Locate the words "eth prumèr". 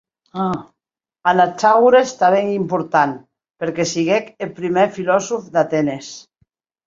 4.45-4.89